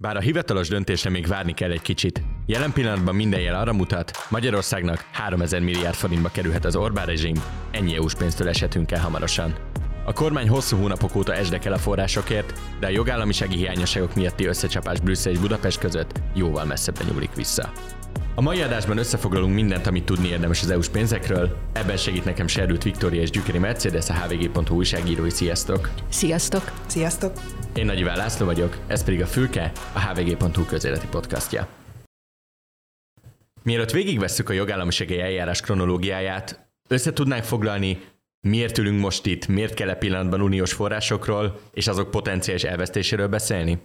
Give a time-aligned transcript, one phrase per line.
[0.00, 4.10] Bár a hivatalos döntésre még várni kell egy kicsit, jelen pillanatban minden jel arra mutat,
[4.30, 7.34] Magyarországnak 3000 milliárd forintba kerülhet az Orbán rezsim,
[7.70, 9.54] ennyi EU-s pénztől eshetünk el hamarosan.
[10.04, 15.32] A kormány hosszú hónapok óta esdekel a forrásokért, de a jogállamisági hiányosságok miatti összecsapás Brüsszel
[15.32, 17.72] és Budapest között jóval messzebbre nyúlik vissza.
[18.38, 21.56] A mai adásban összefoglalunk mindent, amit tudni érdemes az EU-s pénzekről.
[21.72, 25.30] Ebben segít nekem Serdült Viktória és Gyükeri Mercedes, a hvg.hu újságírói.
[25.30, 25.90] Sziasztok!
[26.08, 26.72] Sziasztok!
[26.86, 27.32] Sziasztok!
[27.74, 31.68] Én Nagy Iván László vagyok, ez pedig a Fülke, a hvg.hu közéleti podcastja.
[33.62, 38.00] Mielőtt végigvesszük a jogállamisági eljárás kronológiáját, össze tudnánk foglalni,
[38.40, 43.78] miért ülünk most itt, miért kell e pillanatban uniós forrásokról és azok potenciális elvesztéséről beszélni?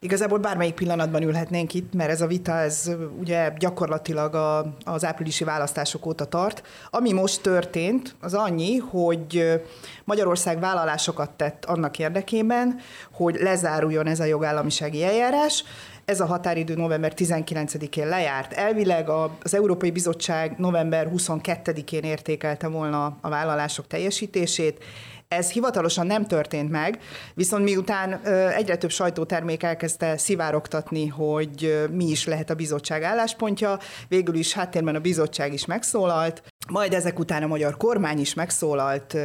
[0.00, 5.44] Igazából bármelyik pillanatban ülhetnénk itt, mert ez a vita, ez ugye gyakorlatilag a, az áprilisi
[5.44, 6.62] választások óta tart.
[6.90, 9.60] Ami most történt, az annyi, hogy
[10.04, 12.80] Magyarország vállalásokat tett annak érdekében,
[13.12, 15.64] hogy lezáruljon ez a jogállamisági eljárás.
[16.04, 18.52] Ez a határidő november 19-én lejárt.
[18.52, 24.84] Elvileg az Európai Bizottság november 22-én értékelte volna a vállalások teljesítését,
[25.28, 26.98] ez hivatalosan nem történt meg,
[27.34, 28.12] viszont miután
[28.56, 34.94] egyre több sajtótermék elkezdte szivárogtatni, hogy mi is lehet a bizottság álláspontja, végül is háttérben
[34.94, 39.16] a bizottság is megszólalt, majd ezek után a magyar kormány is megszólalt,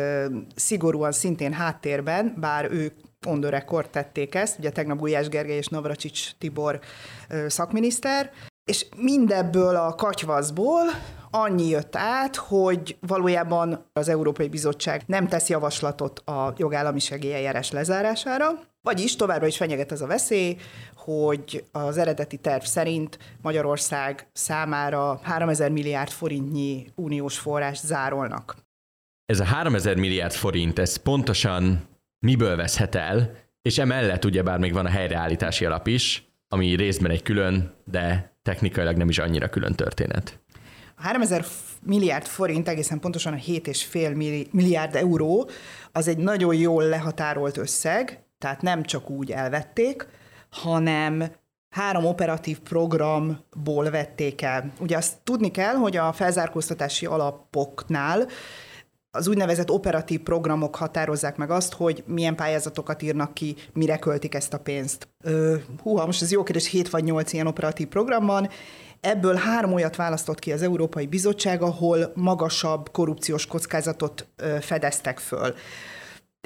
[0.56, 2.94] szigorúan szintén háttérben, bár ők
[3.26, 6.80] on the record tették ezt, ugye tegnap Gulyás Gergely és Navracsics Tibor
[7.48, 8.32] szakminiszter,
[8.66, 10.82] és mindebből a katyvaszból
[11.36, 18.48] annyi jött át, hogy valójában az Európai Bizottság nem tesz javaslatot a jogállamisági eljárás lezárására,
[18.82, 20.58] vagyis továbbra is fenyeget az a veszély,
[20.96, 28.56] hogy az eredeti terv szerint Magyarország számára 3000 milliárd forintnyi uniós forrás zárolnak.
[29.26, 31.88] Ez a 3000 milliárd forint, ez pontosan
[32.20, 37.24] miből veszhet el, és emellett ugyebár még van a helyreállítási alap is, ami részben egy
[37.24, 40.43] külön, de technikailag nem is annyira külön történet.
[41.04, 41.46] A 3000
[41.82, 45.50] milliárd forint, egészen pontosan a 7,5 milliárd euró,
[45.92, 50.08] az egy nagyon jól lehatárolt összeg, tehát nem csak úgy elvették,
[50.50, 51.32] hanem
[51.70, 54.72] három operatív programból vették el.
[54.80, 58.28] Ugye azt tudni kell, hogy a felzárkóztatási alapoknál
[59.16, 64.54] az úgynevezett operatív programok határozzák meg azt, hogy milyen pályázatokat írnak ki, mire költik ezt
[64.54, 65.08] a pénzt.
[65.24, 68.50] Ö, húha, most ez jó kérdés, 7 vagy 8 ilyen operatív program van,
[69.02, 74.28] Ebből három olyat választott ki az Európai Bizottság, ahol magasabb korrupciós kockázatot
[74.62, 75.54] fedeztek föl.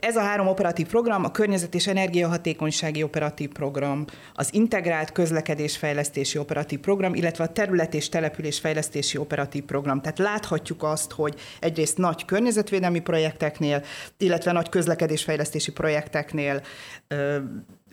[0.01, 6.79] Ez a három operatív program, a környezet és energiahatékonysági operatív program, az integrált közlekedésfejlesztési operatív
[6.79, 10.01] program, illetve a terület és településfejlesztési operatív program.
[10.01, 13.83] Tehát láthatjuk azt, hogy egyrészt nagy környezetvédelmi projekteknél,
[14.17, 16.61] illetve nagy közlekedésfejlesztési projekteknél
[17.07, 17.37] ö,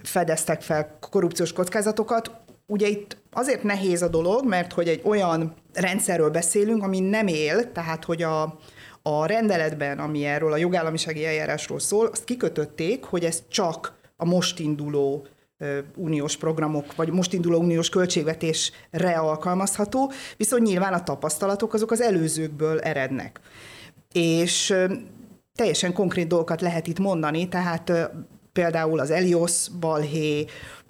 [0.02, 2.30] fedeztek fel korrupciós kockázatokat,
[2.66, 7.72] Ugye itt azért nehéz a dolog, mert hogy egy olyan rendszerről beszélünk, ami nem él,
[7.72, 8.58] tehát hogy a,
[9.06, 14.58] a rendeletben, ami erről a jogállamisági eljárásról szól, azt kikötötték, hogy ez csak a most
[14.58, 15.26] induló
[15.96, 22.80] uniós programok, vagy most induló uniós költségvetésre alkalmazható, viszont nyilván a tapasztalatok azok az előzőkből
[22.80, 23.40] erednek.
[24.12, 24.74] És
[25.54, 27.92] teljesen konkrét dolgokat lehet itt mondani, tehát
[28.52, 30.44] például az Elios balhé,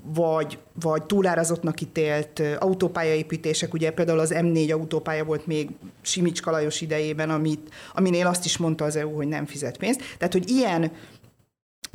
[0.06, 5.68] vagy, vagy túlárazottnak ítélt autópályaépítések, ugye például az M4 autópálya volt még
[6.02, 10.00] Simics Kalajos idejében, amit, aminél azt is mondta az EU, hogy nem fizet pénzt.
[10.18, 10.92] Tehát, hogy ilyen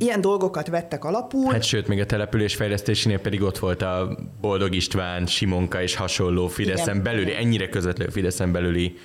[0.01, 1.51] Ilyen dolgokat vettek alapul.
[1.51, 6.89] Hát sőt, még a településfejlesztésénél pedig ott volt a Boldog István, Simonka és hasonló Fideszen
[6.89, 8.97] igen, belüli, ennyire közvetlenül Fideszen belüli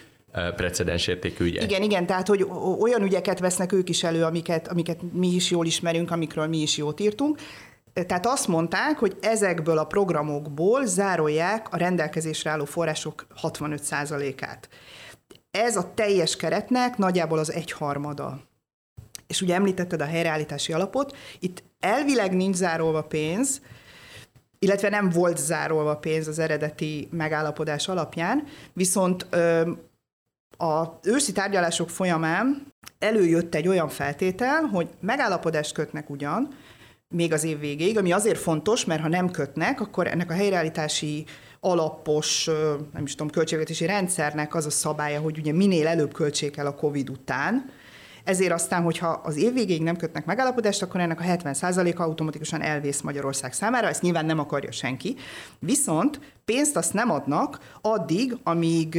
[0.56, 1.62] precedens értékű ügyek.
[1.62, 2.46] Igen, igen, tehát hogy
[2.80, 6.76] olyan ügyeket vesznek ők is elő, amiket, amiket mi is jól ismerünk, amikről mi is
[6.76, 7.38] jót írtunk,
[8.02, 14.68] tehát azt mondták, hogy ezekből a programokból zárolják a rendelkezésre álló források 65%-át.
[15.50, 18.40] Ez a teljes keretnek nagyjából az egyharmada.
[19.26, 23.60] És ugye említetted a helyreállítási alapot, itt elvileg nincs zárolva pénz,
[24.58, 29.70] illetve nem volt zárolva pénz az eredeti megállapodás alapján, viszont ö,
[30.56, 36.54] a őszi tárgyalások folyamán előjött egy olyan feltétel, hogy megállapodást kötnek ugyan,
[37.14, 41.24] még az év végéig, ami azért fontos, mert ha nem kötnek, akkor ennek a helyreállítási
[41.60, 42.50] alapos,
[42.92, 46.74] nem is tudom, költségvetési rendszernek az a szabálya, hogy ugye minél előbb költsék el a
[46.74, 47.70] COVID után,
[48.24, 53.00] ezért aztán, hogyha az év végéig nem kötnek megállapodást, akkor ennek a 70%-a automatikusan elvész
[53.00, 55.16] Magyarország számára, ezt nyilván nem akarja senki.
[55.58, 58.98] Viszont pénzt azt nem adnak addig, amíg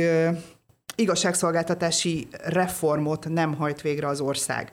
[0.96, 4.72] igazságszolgáltatási reformot nem hajt végre az ország.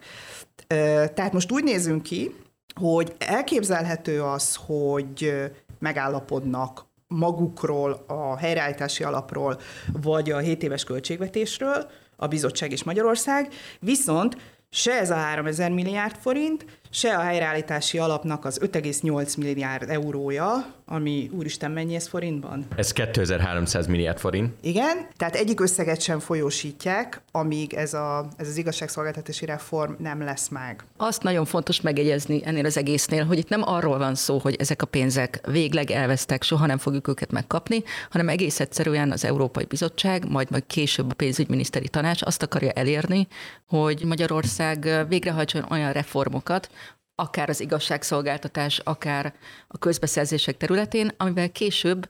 [1.15, 2.35] Tehát most úgy nézünk ki,
[2.75, 5.33] hogy elképzelhető az, hogy
[5.79, 9.61] megállapodnak magukról, a helyreállítási alapról,
[10.03, 13.49] vagy a 7 éves költségvetésről, a bizottság és Magyarország,
[13.81, 14.37] viszont
[14.75, 16.65] se ez a 3000 milliárd forint,
[16.95, 22.67] se a helyreállítási alapnak az 5,8 milliárd eurója, ami úristen mennyi ez forintban?
[22.77, 24.53] Ez 2300 milliárd forint.
[24.61, 30.49] Igen, tehát egyik összeget sem folyósítják, amíg ez, a, ez az igazságszolgáltatási reform nem lesz
[30.49, 30.85] meg.
[30.97, 34.83] Azt nagyon fontos megjegyezni ennél az egésznél, hogy itt nem arról van szó, hogy ezek
[34.83, 40.31] a pénzek végleg elvesztek, soha nem fogjuk őket megkapni, hanem egész egyszerűen az Európai Bizottság,
[40.31, 43.27] majd majd később a pénzügyminiszteri tanács azt akarja elérni,
[43.67, 44.62] hogy Magyarország
[45.09, 46.71] végrehajtson olyan reformokat,
[47.15, 49.35] akár az igazságszolgáltatás, akár
[49.69, 52.09] a közbeszerzések területén, amivel később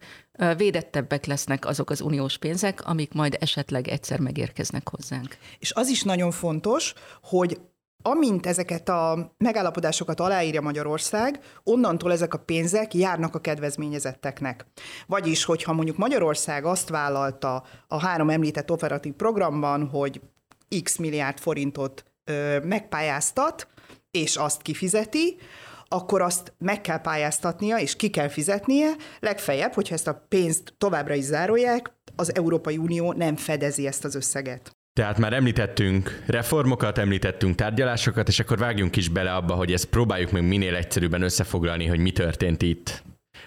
[0.56, 5.37] védettebbek lesznek azok az uniós pénzek, amik majd esetleg egyszer megérkeznek hozzánk.
[5.58, 7.60] És az is nagyon fontos, hogy
[8.04, 14.66] amint ezeket a megállapodásokat aláírja Magyarország, onnantól ezek a pénzek járnak a kedvezményezetteknek.
[15.06, 20.20] Vagyis, hogyha mondjuk Magyarország azt vállalta a három említett operatív programban, hogy
[20.82, 22.05] x milliárd forintot
[22.62, 23.69] megpályáztat,
[24.10, 25.36] és azt kifizeti,
[25.88, 28.90] akkor azt meg kell pályáztatnia, és ki kell fizetnie,
[29.20, 34.14] legfeljebb, hogyha ezt a pénzt továbbra is zárolják, az Európai Unió nem fedezi ezt az
[34.14, 34.70] összeget.
[34.92, 40.30] Tehát már említettünk reformokat, említettünk tárgyalásokat, és akkor vágjunk is bele abba, hogy ezt próbáljuk
[40.30, 43.02] meg minél egyszerűbben összefoglalni, hogy mi történt itt.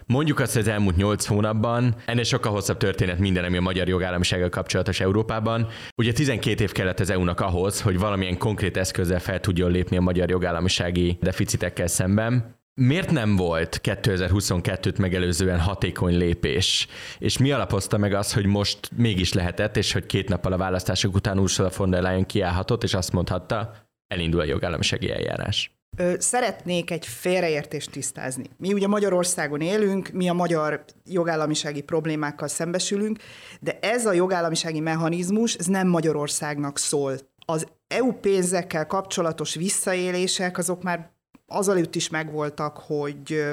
[0.06, 3.88] Mondjuk azt, hogy az elmúlt nyolc hónapban, ennél sokkal hosszabb történet minden, ami a magyar
[3.88, 5.68] jogállamisággal kapcsolatos Európában.
[5.96, 10.02] Ugye 12 év kellett az EU-nak ahhoz, hogy valamilyen konkrét eszközzel fel tudjon lépni a
[10.02, 12.64] magyar jogállamisági deficitekkel szemben.
[12.82, 16.88] Miért nem volt 2022-t megelőzően hatékony lépés?
[17.20, 21.16] És mi alapozta meg az, hogy most mégis lehetett, és hogy két nappal a választások
[21.16, 23.74] után Ursula von der Leyen kiállhatott, és azt mondhatta,
[24.08, 25.75] elindul a jogállamisági eljárás?
[26.18, 28.50] Szeretnék egy félreértést tisztázni.
[28.58, 33.20] Mi ugye Magyarországon élünk, mi a magyar jogállamisági problémákkal szembesülünk,
[33.60, 37.18] de ez a jogállamisági mechanizmus, ez nem Magyarországnak szól.
[37.46, 41.12] Az EU pénzekkel kapcsolatos visszaélések, azok már
[41.48, 43.46] azelőtt is megvoltak, hogy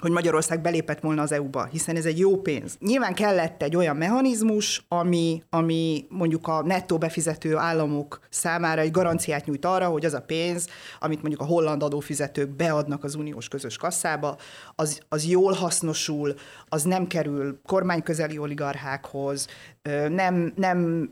[0.00, 2.76] hogy Magyarország belépett volna az EU-ba, hiszen ez egy jó pénz.
[2.80, 9.46] Nyilván kellett egy olyan mechanizmus, ami, ami mondjuk a nettó befizető államok számára egy garanciát
[9.46, 10.68] nyújt arra, hogy az a pénz,
[11.00, 14.36] amit mondjuk a holland adófizetők beadnak az uniós közös kasszába,
[14.74, 16.34] az, az jól hasznosul,
[16.68, 19.46] az nem kerül kormányközeli oligarchákhoz,
[20.08, 21.10] nem, nem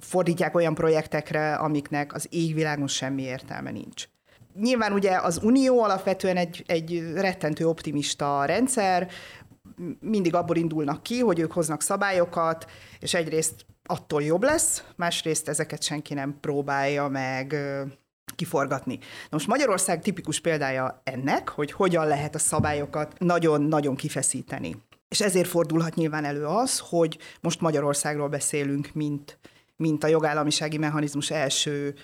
[0.00, 4.08] fordítják olyan projektekre, amiknek az égvilágon semmi értelme nincs.
[4.60, 9.10] Nyilván ugye az Unió alapvetően egy, egy rettentő optimista rendszer,
[10.00, 15.82] mindig abból indulnak ki, hogy ők hoznak szabályokat, és egyrészt attól jobb lesz, másrészt ezeket
[15.82, 17.56] senki nem próbálja meg
[18.36, 18.98] kiforgatni.
[18.98, 24.76] Na most Magyarország tipikus példája ennek, hogy hogyan lehet a szabályokat nagyon-nagyon kifeszíteni.
[25.08, 29.38] És ezért fordulhat nyilván elő az, hogy most Magyarországról beszélünk, mint,
[29.76, 31.94] mint a jogállamisági mechanizmus első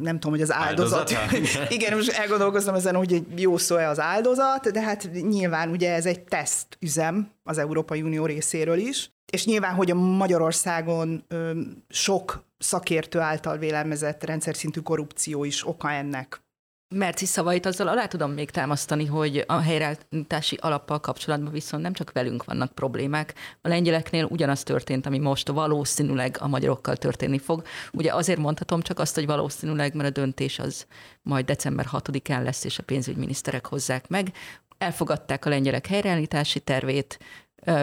[0.00, 1.10] nem tudom, hogy az áldozat.
[1.68, 6.20] Igen, most elgondolkoztam ezen, hogy jó szó-e az áldozat, de hát nyilván ugye ez egy
[6.20, 13.18] teszt üzem az Európai Unió részéről is, és nyilván, hogy a Magyarországon ö, sok szakértő
[13.18, 16.44] által vélelmezett rendszer szintű korrupció is oka ennek.
[16.94, 22.12] Merci szavait azzal alá tudom még támasztani, hogy a helyreállítási alappal kapcsolatban viszont nem csak
[22.12, 23.34] velünk vannak problémák.
[23.62, 27.62] A lengyeleknél ugyanaz történt, ami most valószínűleg a magyarokkal történni fog.
[27.92, 30.86] Ugye azért mondhatom csak azt, hogy valószínűleg, mert a döntés az
[31.22, 34.32] majd december 6-án lesz, és a pénzügyminiszterek hozzák meg.
[34.78, 37.18] Elfogadták a lengyelek helyreállítási tervét,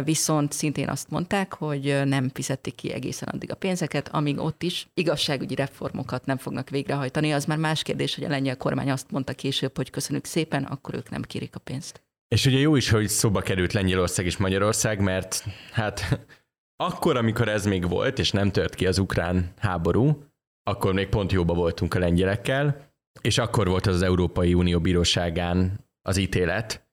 [0.04, 4.88] viszont szintén azt mondták, hogy nem fizették ki egészen addig a pénzeket, amíg ott is
[4.94, 7.34] igazságügyi reformokat nem fognak végrehajtani.
[7.34, 10.96] Az már más kérdés, hogy a lengyel kormány azt mondta később, hogy köszönjük szépen, akkor
[10.96, 12.02] ők nem kérik a pénzt.
[12.28, 16.20] És ugye jó is, hogy szóba került Lengyelország és Magyarország, mert hát
[16.88, 20.24] akkor, amikor ez még volt, és nem tört ki az ukrán háború,
[20.64, 25.86] akkor még pont jóba voltunk a lengyelekkel, és akkor volt az, az Európai Unió bíróságán
[26.02, 26.88] az ítélet,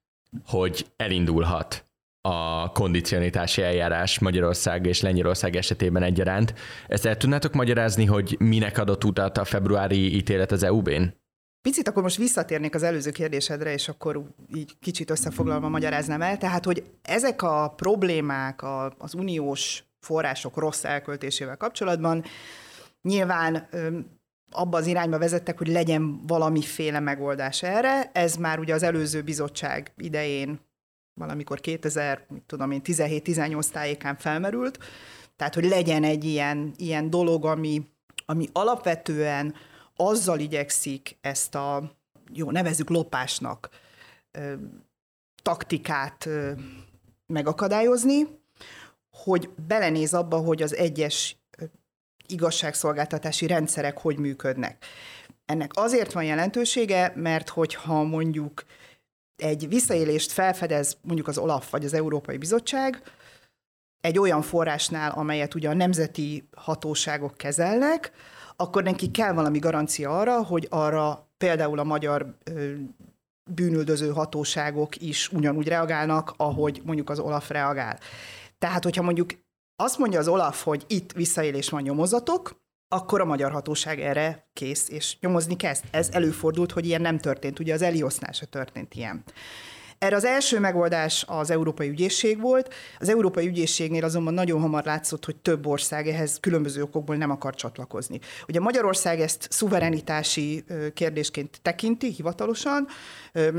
[0.45, 1.90] hogy elindulhat
[2.23, 6.55] a kondicionitási eljárás Magyarország és Lengyelország esetében egyaránt.
[6.87, 11.19] Ezt el tudnátok magyarázni, hogy minek adott utat a februári ítélet az EU-bén?
[11.63, 14.23] Picit akkor most visszatérnék az előző kérdésedre, és akkor
[14.55, 16.39] így kicsit összefoglalva magyaráznám el.
[16.39, 18.63] Tehát, hogy ezek a problémák
[18.99, 22.25] az uniós források rossz elköltésével kapcsolatban
[23.03, 23.69] nyilván
[24.51, 28.11] abba az irányba vezettek, hogy legyen valamiféle megoldás erre.
[28.13, 30.61] Ez már ugye az előző bizottság idején
[31.15, 34.79] valamikor 2000, mit tudom én, 17-18 tájékán felmerült,
[35.37, 37.87] tehát hogy legyen egy ilyen, ilyen dolog, ami,
[38.27, 39.55] ami alapvetően
[39.97, 41.97] azzal igyekszik ezt a,
[42.33, 43.71] jó, nevezzük lopásnak,
[45.43, 46.29] taktikát
[47.27, 48.27] megakadályozni,
[49.11, 51.37] hogy belenéz abba, hogy az egyes
[52.27, 54.85] igazságszolgáltatási rendszerek hogy működnek.
[55.47, 58.65] Ennek azért van jelentősége, mert hogyha mondjuk
[59.41, 63.03] egy visszaélést felfedez mondjuk az OLAF vagy az Európai Bizottság,
[64.01, 68.13] egy olyan forrásnál, amelyet ugye a nemzeti hatóságok kezelnek,
[68.57, 72.37] akkor neki kell valami garancia arra, hogy arra például a magyar
[73.51, 77.99] bűnüldöző hatóságok is ugyanúgy reagálnak, ahogy mondjuk az Olaf reagál.
[78.59, 79.31] Tehát, hogyha mondjuk
[79.77, 82.60] azt mondja az Olaf, hogy itt visszaélés van nyomozatok,
[82.93, 85.85] akkor a magyar hatóság erre kész, és nyomozni kezd.
[85.91, 87.59] Ez előfordult, hogy ilyen nem történt.
[87.59, 89.25] Ugye az Eliosznál se történt ilyen.
[90.01, 92.75] Erre az első megoldás az Európai Ügyészség volt.
[92.99, 97.55] Az Európai Ügyészségnél azonban nagyon hamar látszott, hogy több ország ehhez különböző okokból nem akar
[97.55, 98.21] csatlakozni.
[98.49, 100.65] Ugye Magyarország ezt szuverenitási
[100.95, 102.87] kérdésként tekinti hivatalosan.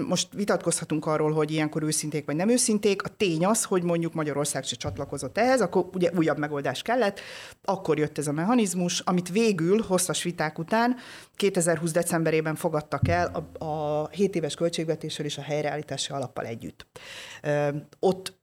[0.08, 3.04] Most vitatkozhatunk arról, hogy ilyenkor őszinték vagy nem őszinték.
[3.04, 7.20] A tény az, hogy mondjuk Magyarország se csatlakozott ehhez, akkor ugye újabb megoldás kellett.
[7.64, 10.96] Akkor jött ez a mechanizmus, amit végül hosszas viták után
[11.36, 11.92] 2020.
[11.92, 16.86] decemberében fogadtak el a, a 7 éves költségvetéssel és a helyreállítási alappal együtt.
[18.00, 18.40] Ott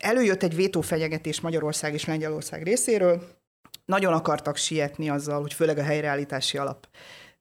[0.00, 3.36] előjött egy vétófenyegetés Magyarország és Lengyelország részéről,
[3.84, 6.88] nagyon akartak sietni azzal, hogy főleg a helyreállítási alap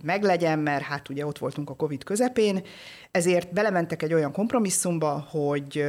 [0.04, 2.64] meglegyen, mert hát ugye ott voltunk a Covid közepén,
[3.12, 5.86] ezért belementek egy olyan kompromisszumba, hogy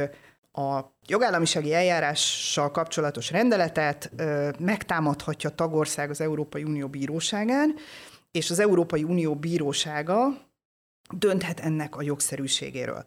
[0.51, 4.11] a jogállamisági eljárással kapcsolatos rendeletet
[4.59, 7.75] megtámadhatja tagország az Európai Unió bíróságán,
[8.31, 10.48] és az Európai Unió bírósága
[11.13, 13.05] dönthet ennek a jogszerűségéről.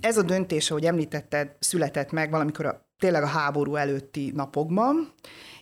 [0.00, 5.12] Ez a döntés, ahogy említetted, született meg valamikor a, tényleg a háború előtti napokban,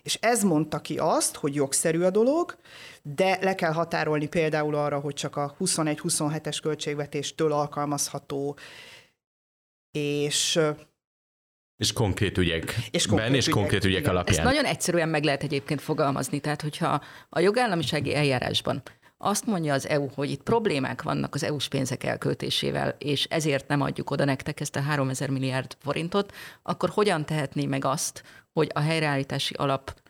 [0.02, 2.56] és ez mondta ki azt, hogy jogszerű a dolog,
[3.02, 8.56] de le kell határolni például arra, hogy csak a 21-27-es költségvetéstől alkalmazható,
[9.90, 10.60] és
[11.76, 14.36] és konkrét ügyek és konkrét, és konkrét ügyek, ügyek alapján.
[14.38, 16.40] Ezt nagyon egyszerűen meg lehet egyébként fogalmazni.
[16.40, 18.82] Tehát, hogyha a jogállamisági eljárásban
[19.22, 23.80] azt mondja az EU, hogy itt problémák vannak az EU-s pénzek elköltésével, és ezért nem
[23.80, 28.22] adjuk oda nektek ezt a 3000 milliárd forintot, akkor hogyan tehetné meg azt,
[28.52, 30.00] hogy a helyreállítási alap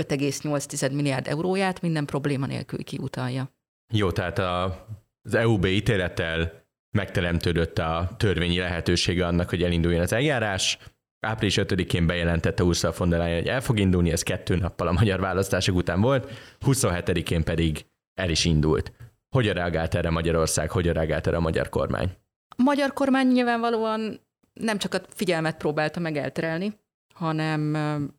[0.00, 3.50] 5,8 milliárd euróját minden probléma nélkül kiutalja?
[3.92, 4.86] Jó, tehát a,
[5.22, 6.62] az EUB ítélettel
[6.96, 10.78] megteremtődött a törvényi lehetősége annak, hogy elinduljon az eljárás.
[11.20, 14.92] Április 5-én bejelentette Ursula von der Leyen, hogy el fog indulni, ez kettő nappal a
[14.92, 16.30] magyar választások után volt,
[16.66, 18.92] 27-én pedig el is indult.
[19.28, 22.16] Hogyan reagált erre Magyarország, hogyan reagált erre a magyar kormány?
[22.56, 24.20] A magyar kormány nyilvánvalóan
[24.52, 26.82] nem csak a figyelmet próbálta meg elterelni,
[27.14, 27.60] hanem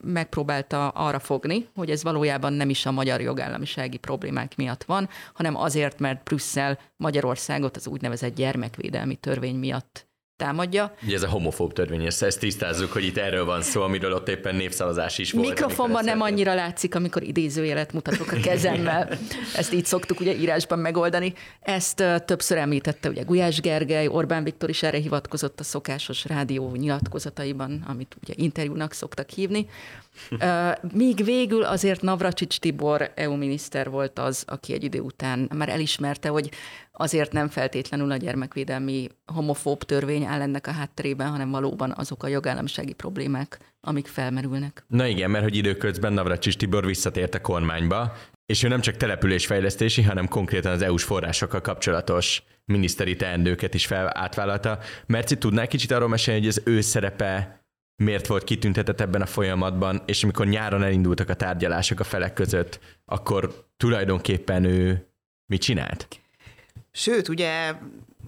[0.04, 5.56] megpróbálta arra fogni, hogy ez valójában nem is a magyar jogállamisági problémák miatt van, hanem
[5.56, 10.94] azért, mert Brüsszel Magyarországot az úgynevezett gyermekvédelmi törvény miatt támadja.
[11.04, 14.28] Ugye ez a homofób törvény, ezt, ezt tisztázzuk, hogy itt erről van szó, amiről ott
[14.28, 15.48] éppen népszavazás is volt.
[15.48, 19.10] Mikrofonban nem annyira látszik, amikor idézőjelet mutatok a kezemmel.
[19.56, 21.34] Ezt így szoktuk ugye írásban megoldani.
[21.62, 27.84] Ezt többször említette ugye Gulyás Gergely, Orbán Viktor is erre hivatkozott a szokásos rádió nyilatkozataiban,
[27.88, 29.68] amit ugye interjúnak szoktak hívni.
[30.94, 36.30] Míg végül azért Navracsics Tibor EU miniszter volt az, aki egy idő után már elismerte,
[36.30, 36.50] hogy
[36.98, 42.28] azért nem feltétlenül a gyermekvédelmi homofób törvény áll ennek a hátterében, hanem valóban azok a
[42.28, 44.84] jogállamisági problémák, amik felmerülnek.
[44.88, 48.14] Na igen, mert hogy időközben Navracsics Tibor visszatért a kormányba,
[48.46, 54.18] és ő nem csak településfejlesztési, hanem konkrétan az EU-s forrásokkal kapcsolatos miniszteri teendőket is fel
[54.18, 54.80] átvállalta.
[55.06, 57.60] Merci, tudnál kicsit arról mesélni, hogy az ő szerepe
[58.04, 62.80] miért volt kitüntetett ebben a folyamatban, és amikor nyáron elindultak a tárgyalások a felek között,
[63.06, 65.08] akkor tulajdonképpen ő
[65.46, 66.08] mit csinált?
[66.98, 67.74] Sőt, ugye,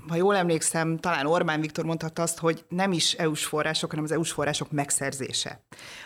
[0.08, 4.12] ha jól emlékszem, talán Orbán Viktor mondhatta azt, hogy nem is EU-s források, hanem az
[4.12, 5.62] EU-s források megszerzése.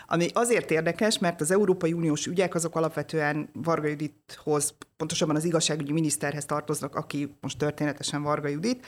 [0.06, 5.92] Ami azért érdekes, mert az Európai Uniós ügyek azok alapvetően Varga Judithoz, pontosabban az igazságügyi
[5.92, 8.86] miniszterhez tartoznak, aki most történetesen Varga Judit,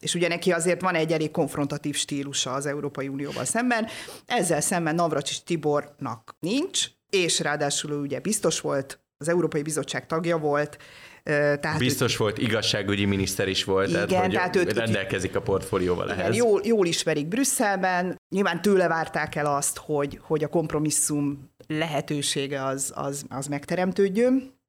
[0.00, 3.86] és ugye neki azért van egy elég konfrontatív stílusa az Európai Unióval szemben.
[4.26, 10.38] Ezzel szemben Navracsis Tibornak nincs, és ráadásul ő ugye biztos volt, az Európai Bizottság tagja
[10.38, 10.78] volt,
[11.24, 16.06] tehát Biztos ő, volt, igazságügyi miniszter is volt, igen, tehát, tehát őt, rendelkezik a portfólióval
[16.06, 16.36] igen, ehhez.
[16.36, 22.92] Jól, jól ismerik Brüsszelben, nyilván tőle várták el azt, hogy, hogy a kompromisszum lehetősége az,
[22.94, 24.60] az, az megteremtődjön.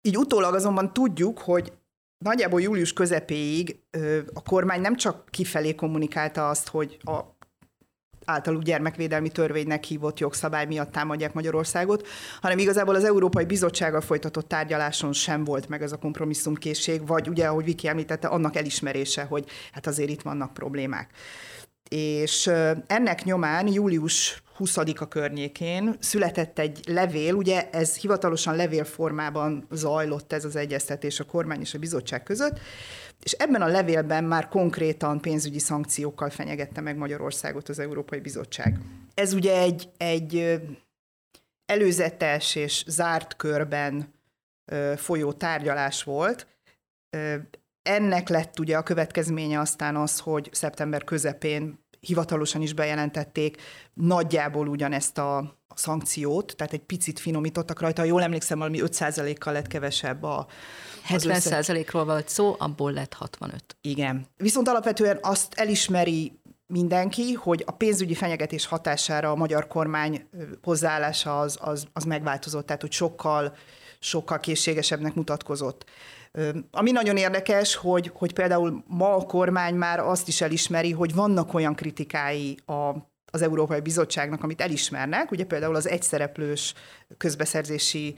[0.00, 1.72] Így utólag azonban tudjuk, hogy
[2.24, 3.80] nagyjából július közepéig
[4.34, 7.37] a kormány nem csak kifelé kommunikálta azt, hogy a
[8.28, 12.06] általuk gyermekvédelmi törvénynek hívott jogszabály miatt támadják Magyarországot,
[12.40, 17.46] hanem igazából az Európai Bizottsággal folytatott tárgyaláson sem volt meg ez a kompromisszumkészség, vagy ugye,
[17.46, 21.10] ahogy Viki említette, annak elismerése, hogy hát azért itt vannak problémák.
[21.88, 22.50] És
[22.86, 30.56] ennek nyomán július 20-a környékén született egy levél, ugye ez hivatalosan levélformában zajlott ez az
[30.56, 32.60] egyeztetés a kormány és a bizottság között,
[33.22, 38.78] és ebben a levélben már konkrétan pénzügyi szankciókkal fenyegette meg Magyarországot az Európai Bizottság.
[39.14, 40.60] Ez ugye egy, egy
[41.66, 44.14] előzetes és zárt körben
[44.96, 46.46] folyó tárgyalás volt.
[47.88, 53.56] Ennek lett ugye a következménye aztán az, hogy szeptember közepén hivatalosan is bejelentették
[53.94, 58.04] nagyjából ugyanezt a szankciót, tehát egy picit finomítottak rajta.
[58.04, 60.46] Jól emlékszem, valami 5%-kal lett kevesebb a
[61.08, 63.76] 70%-ról volt szó, abból lett 65.
[63.80, 64.26] Igen.
[64.36, 70.28] Viszont alapvetően azt elismeri mindenki, hogy a pénzügyi fenyegetés hatására a magyar kormány
[70.62, 73.56] hozzáállása az, az, az megváltozott, tehát hogy sokkal,
[73.98, 75.84] sokkal készségesebbnek mutatkozott.
[76.70, 81.54] Ami nagyon érdekes, hogy, hogy például ma a kormány már azt is elismeri, hogy vannak
[81.54, 82.94] olyan kritikái a,
[83.30, 86.74] az Európai Bizottságnak, amit elismernek, ugye például az egyszereplős
[87.16, 88.14] közbeszerzési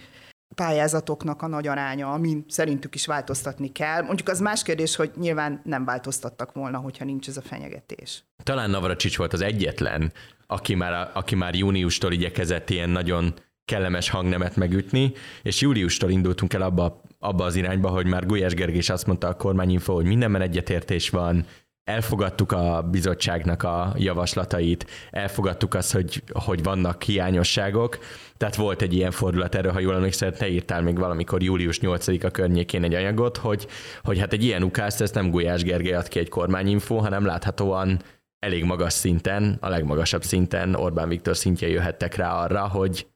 [0.54, 4.02] pályázatoknak a nagy aránya, amin szerintük is változtatni kell.
[4.02, 8.24] Mondjuk az más kérdés, hogy nyilván nem változtattak volna, hogyha nincs ez a fenyegetés.
[8.42, 10.12] Talán Navracsics volt az egyetlen,
[10.46, 13.34] aki már, aki már júniustól igyekezett ilyen nagyon
[13.70, 15.12] kellemes hangnemet megütni,
[15.42, 19.36] és júliustól indultunk el abba, abba az irányba, hogy már Gulyás Gergés azt mondta a
[19.36, 21.46] kormányinfo, hogy mindenben egyetértés van,
[21.84, 27.98] elfogadtuk a bizottságnak a javaslatait, elfogadtuk azt, hogy, hogy vannak hiányosságok,
[28.36, 32.30] tehát volt egy ilyen fordulat erről, ha jól emlékszel, te írtál még valamikor július 8-a
[32.30, 33.66] környékén egy anyagot, hogy,
[34.02, 38.02] hogy hát egy ilyen ukászt, ezt nem Gulyás Gergely ad ki egy kormányinfo, hanem láthatóan
[38.38, 43.06] elég magas szinten, a legmagasabb szinten Orbán Viktor szintje jöhettek rá arra, hogy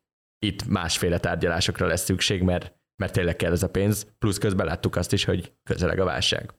[0.44, 4.96] itt másféle tárgyalásokra lesz szükség, mert, mert tényleg kell ez a pénz, plusz közben láttuk
[4.96, 6.54] azt is, hogy közeleg a válság.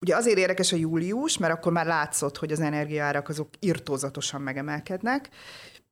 [0.00, 5.28] Ugye azért érdekes a július, mert akkor már látszott, hogy az energiaárak azok irtózatosan megemelkednek,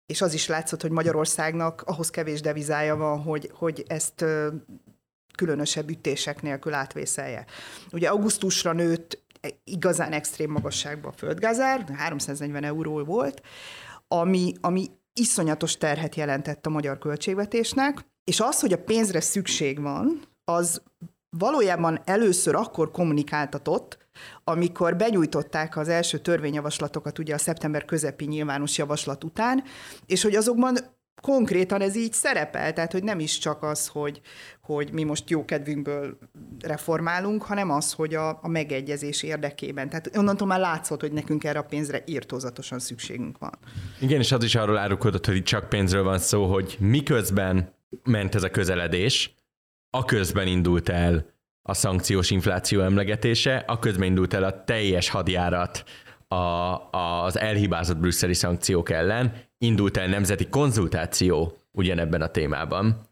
[0.07, 4.25] és az is látszott, hogy Magyarországnak ahhoz kevés devizája van, hogy, hogy ezt
[5.35, 7.45] különösebb ütések nélkül átvészelje.
[7.93, 9.23] Ugye augusztusra nőtt
[9.65, 13.43] igazán extrém magasságban a földgázár, 340 euró volt,
[14.09, 20.23] ami, ami iszonyatos terhet jelentett a magyar költségvetésnek, és az, hogy a pénzre szükség van,
[20.45, 20.83] az
[21.39, 23.99] valójában először akkor kommunikáltatott,
[24.45, 29.63] amikor benyújtották az első törvényjavaslatokat ugye a szeptember közepi nyilvános javaslat után,
[30.07, 30.77] és hogy azokban
[31.23, 34.21] konkrétan ez így szerepel, tehát hogy nem is csak az, hogy,
[34.63, 36.19] hogy mi most jó kedvünkből
[36.61, 39.89] reformálunk, hanem az, hogy a, a megegyezés érdekében.
[39.89, 43.53] Tehát onnantól már látszott, hogy nekünk erre a pénzre írtózatosan szükségünk van.
[44.01, 48.35] Igen, és az is arról árulkodott, hogy itt csak pénzről van szó, hogy miközben ment
[48.35, 49.35] ez a közeledés,
[49.91, 55.85] a közben indult el a szankciós infláció emlegetése, a közben indult el a teljes hadjárat
[56.29, 59.33] a, az elhibázott brüsszeli szankciók ellen,
[59.65, 63.09] indult el nemzeti konzultáció ugyanebben a témában,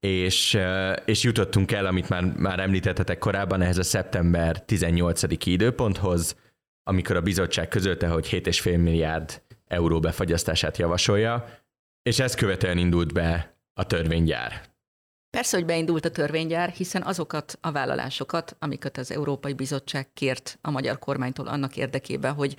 [0.00, 0.58] és,
[1.04, 5.46] és jutottunk el, amit már, már említettetek korábban, ehhez a szeptember 18.
[5.46, 6.36] időponthoz,
[6.82, 11.44] amikor a bizottság közölte, hogy 7,5 milliárd euró befagyasztását javasolja,
[12.02, 14.62] és ezt követően indult be a törvénygyár.
[15.30, 20.70] Persze, hogy beindult a törvénygyár, hiszen azokat a vállalásokat, amiket az Európai Bizottság kért a
[20.70, 22.56] magyar kormánytól annak érdekében, hogy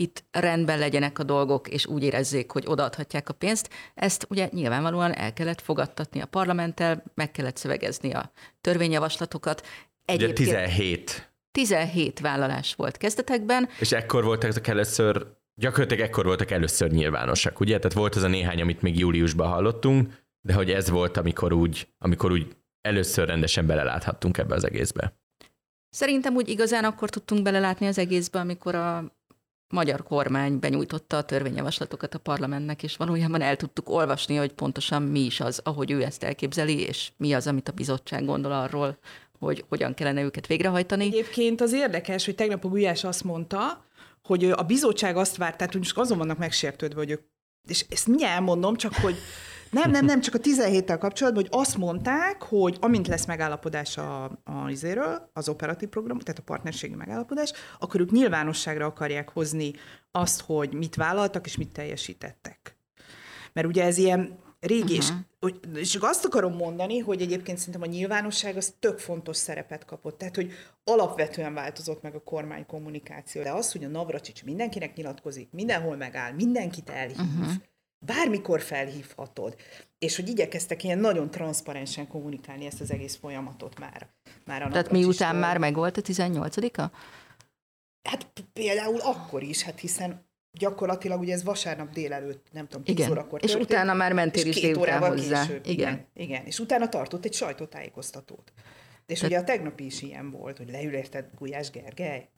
[0.00, 3.70] itt rendben legyenek a dolgok, és úgy érezzék, hogy odaadhatják a pénzt.
[3.94, 9.66] Ezt ugye nyilvánvalóan el kellett fogadtatni a parlamenttel, meg kellett szövegezni a törvényjavaslatokat.
[10.04, 11.32] Egyébként ugye 17.
[11.52, 13.68] 17 vállalás volt kezdetekben.
[13.78, 17.78] És ekkor voltak ezek először, gyakorlatilag ekkor voltak először nyilvánosak, ugye?
[17.78, 21.88] Tehát volt az a néhány, amit még júliusban hallottunk, de hogy ez volt, amikor úgy,
[21.98, 25.14] amikor úgy először rendesen beleláthattunk ebbe az egészbe.
[25.90, 29.19] Szerintem úgy igazán akkor tudtunk belelátni az egészbe, amikor a
[29.70, 35.20] magyar kormány benyújtotta a törvényjavaslatokat a parlamentnek, és valójában el tudtuk olvasni, hogy pontosan mi
[35.20, 38.98] is az, ahogy ő ezt elképzeli, és mi az, amit a bizottság gondol arról,
[39.38, 41.04] hogy hogyan kellene őket végrehajtani.
[41.04, 43.84] Egyébként az érdekes, hogy tegnap a Gulyás azt mondta,
[44.22, 47.20] hogy a bizottság azt várt, tehát most azon vannak megsértődve, hogy ők,
[47.68, 49.16] és ezt mindjárt elmondom, csak hogy
[49.70, 54.24] nem, nem, nem, csak a 17-tel kapcsolatban, hogy azt mondták, hogy amint lesz megállapodás a,
[54.24, 59.72] a izéről, az operatív program, tehát a partnerségi megállapodás, akkor ők nyilvánosságra akarják hozni
[60.10, 62.76] azt, hogy mit vállaltak és mit teljesítettek.
[63.52, 65.16] Mert ugye ez ilyen régi, uh-huh.
[65.40, 70.18] és, és azt akarom mondani, hogy egyébként szerintem a nyilvánosság az tök fontos szerepet kapott.
[70.18, 70.52] Tehát, hogy
[70.84, 73.42] alapvetően változott meg a kormány kommunikáció.
[73.42, 77.52] De az, hogy a Navracsics mindenkinek nyilatkozik, mindenhol megáll, mindenkit elhív, uh-huh
[78.06, 79.56] bármikor felhívhatod.
[79.98, 84.08] És hogy igyekeztek ilyen nagyon transzparensen kommunikálni ezt az egész folyamatot már.
[84.44, 86.96] már a Tehát miután már megvolt a 18-a?
[88.02, 93.10] Hát például akkor is, hát hiszen gyakorlatilag ugye ez vasárnap délelőtt, nem tudom, 10 igen.
[93.10, 95.46] órakor És történt, utána már mentél is délután hozzá.
[95.46, 95.92] Később, igen.
[95.92, 96.06] igen.
[96.14, 98.52] Igen, és utána tartott egy sajtótájékoztatót.
[99.06, 99.26] És Te...
[99.26, 102.28] ugye a tegnapi is ilyen volt, hogy leül érted Gulyás Gergely?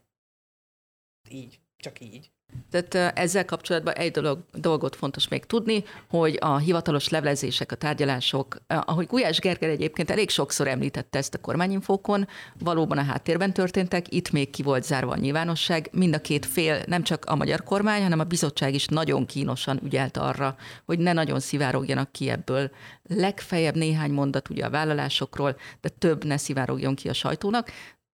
[1.30, 2.30] Így, csak így.
[2.70, 8.56] Tehát ezzel kapcsolatban egy dolog, dolgot fontos még tudni, hogy a hivatalos levelezések, a tárgyalások,
[8.66, 14.30] ahogy Gulyás Gergely egyébként elég sokszor említette ezt a kormányinfókon, valóban a háttérben történtek, itt
[14.30, 15.88] még ki volt zárva a nyilvánosság.
[15.92, 19.80] Mind a két fél, nem csak a magyar kormány, hanem a bizottság is nagyon kínosan
[19.84, 22.70] ügyelt arra, hogy ne nagyon szivárogjanak ki ebből.
[23.02, 27.70] Legfeljebb néhány mondat ugye a vállalásokról, de több ne szivárogjon ki a sajtónak.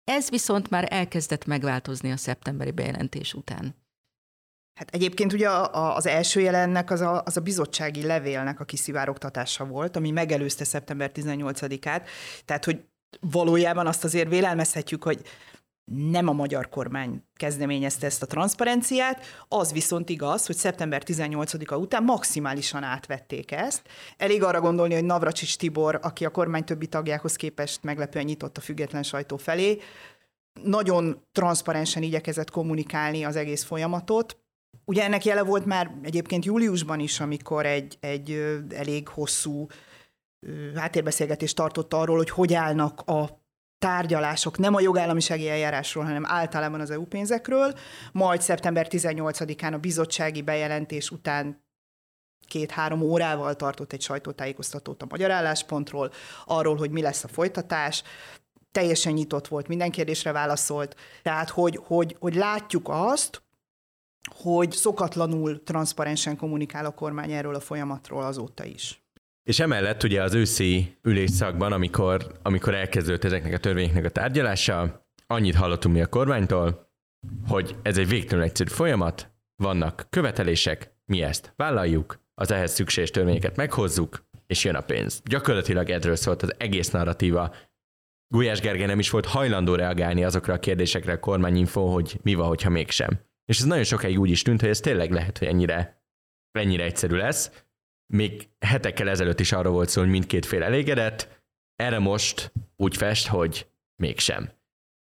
[0.04, 3.74] Ez viszont már elkezdett megváltozni a szeptemberi bejelentés után.
[4.76, 9.96] Hát egyébként ugye az első jelennek az a, az a bizottsági levélnek a kiszivárogtatása volt,
[9.96, 12.08] ami megelőzte szeptember 18-át.
[12.44, 12.84] Tehát, hogy
[13.20, 15.22] valójában azt azért vélelmezhetjük, hogy
[15.92, 22.02] nem a magyar kormány kezdeményezte ezt a transzparenciát, az viszont igaz, hogy szeptember 18-a után
[22.02, 23.82] maximálisan átvették ezt.
[24.16, 28.60] Elég arra gondolni, hogy Navracsics Tibor, aki a kormány többi tagjához képest meglepően nyitott a
[28.60, 29.80] független sajtó felé,
[30.62, 34.36] nagyon transzparensen igyekezett kommunikálni az egész folyamatot,
[34.90, 38.30] Ugye ennek jele volt már egyébként júliusban is, amikor egy, egy
[38.74, 39.66] elég hosszú
[40.74, 43.44] háttérbeszélgetést tartott arról, hogy hogy állnak a
[43.78, 47.74] tárgyalások nem a jogállamisági eljárásról, hanem általában az EU pénzekről,
[48.12, 51.64] majd szeptember 18-án a bizottsági bejelentés után
[52.48, 56.12] két-három órával tartott egy sajtótájékoztatót a magyar álláspontról,
[56.44, 58.02] arról, hogy mi lesz a folytatás,
[58.72, 63.42] teljesen nyitott volt, minden kérdésre válaszolt, tehát hogy, hogy, hogy látjuk azt,
[64.34, 69.00] hogy szokatlanul transzparensen kommunikál a kormány erről a folyamatról azóta is.
[69.42, 75.54] És emellett ugye az őszi ülésszakban, amikor, amikor elkezdődött ezeknek a törvényeknek a tárgyalása, annyit
[75.54, 76.90] hallottunk mi a kormánytól,
[77.48, 79.30] hogy ez egy végtelenül egyszerű folyamat,
[79.62, 85.22] vannak követelések, mi ezt vállaljuk, az ehhez szükséges törvényeket meghozzuk, és jön a pénz.
[85.24, 87.54] Gyakorlatilag erről szólt az egész narratíva.
[88.28, 92.46] Gulyás Gergely nem is volt hajlandó reagálni azokra a kérdésekre a kormányinfo, hogy mi van,
[92.46, 93.20] hogyha mégsem.
[93.46, 96.02] És ez nagyon sokáig úgy is tűnt, hogy ez tényleg lehet, hogy ennyire,
[96.52, 97.64] ennyire egyszerű lesz.
[98.12, 101.44] Még hetekkel ezelőtt is arra volt szó, hogy mindkét fél elégedett,
[101.76, 104.50] erre most úgy fest, hogy mégsem.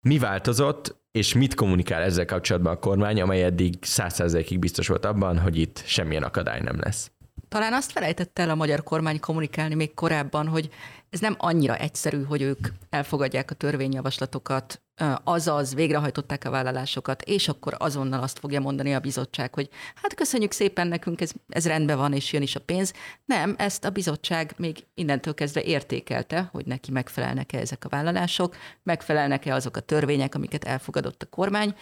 [0.07, 5.39] Mi változott, és mit kommunikál ezzel kapcsolatban a kormány, amely eddig százszerzékig biztos volt abban,
[5.39, 7.11] hogy itt semmilyen akadály nem lesz?
[7.47, 10.69] Talán azt felejtett el a magyar kormány kommunikálni még korábban, hogy
[11.13, 14.81] ez nem annyira egyszerű, hogy ők elfogadják a törvényjavaslatokat,
[15.23, 20.51] azaz végrehajtották a vállalásokat, és akkor azonnal azt fogja mondani a bizottság, hogy hát köszönjük
[20.51, 22.93] szépen nekünk, ez, ez rendben van, és jön is a pénz.
[23.25, 29.53] Nem, ezt a bizottság még innentől kezdve értékelte, hogy neki megfelelnek-e ezek a vállalások, megfelelnek-e
[29.53, 31.75] azok a törvények, amiket elfogadott a kormány.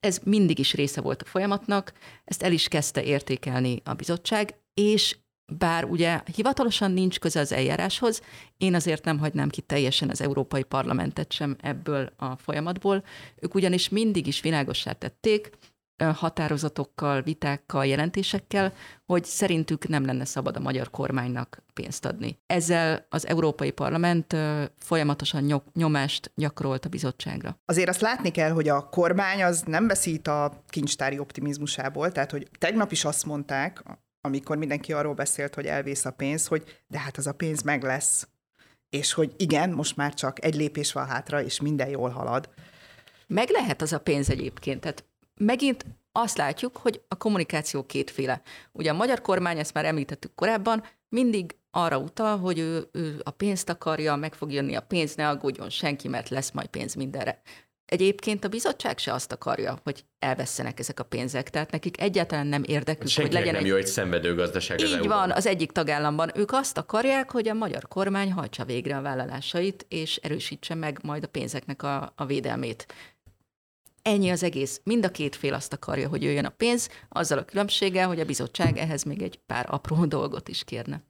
[0.00, 1.92] Ez mindig is része volt a folyamatnak,
[2.24, 5.16] ezt el is kezdte értékelni a bizottság, és
[5.58, 8.22] bár ugye hivatalosan nincs köze az eljáráshoz,
[8.56, 13.04] én azért nem hagynám ki teljesen az Európai Parlamentet sem ebből a folyamatból.
[13.36, 15.50] Ők ugyanis mindig is világossá tették,
[16.04, 18.72] határozatokkal, vitákkal, jelentésekkel,
[19.06, 22.38] hogy szerintük nem lenne szabad a magyar kormánynak pénzt adni.
[22.46, 24.36] Ezzel az Európai Parlament
[24.78, 27.60] folyamatosan nyomást gyakorolt a bizottságra.
[27.64, 32.48] Azért azt látni kell, hogy a kormány az nem veszít a kincstári optimizmusából, tehát hogy
[32.58, 33.82] tegnap is azt mondták
[34.20, 37.82] amikor mindenki arról beszélt, hogy elvész a pénz, hogy de hát az a pénz meg
[37.82, 38.28] lesz.
[38.88, 42.48] És hogy igen, most már csak egy lépés van hátra, és minden jól halad.
[43.26, 44.80] Meg lehet az a pénz egyébként.
[44.80, 45.04] Tehát
[45.36, 48.42] megint azt látjuk, hogy a kommunikáció kétféle.
[48.72, 53.30] Ugye a magyar kormány, ezt már említettük korábban, mindig arra utal, hogy ő, ő a
[53.30, 57.42] pénzt akarja, meg fog jönni a pénz, ne aggódjon senki, mert lesz majd pénz mindenre.
[57.90, 62.62] Egyébként a bizottság se azt akarja, hogy elvesztenek ezek a pénzek, tehát nekik egyáltalán nem
[62.66, 63.68] érdekük, Senkinek hogy legyen nem egy...
[63.68, 66.30] jó egy szenvedő gazdaság Így az van, az egyik tagállamban.
[66.34, 71.24] Ők azt akarják, hogy a magyar kormány hajtsa végre a vállalásait, és erősítse meg majd
[71.24, 72.86] a pénzeknek a, a védelmét.
[74.02, 74.80] Ennyi az egész.
[74.84, 78.24] Mind a két fél azt akarja, hogy jöjjön a pénz, azzal a különbséggel, hogy a
[78.24, 81.02] bizottság ehhez még egy pár apró dolgot is kérne.